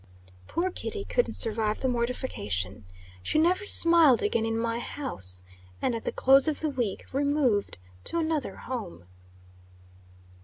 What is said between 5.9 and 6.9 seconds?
at the close of the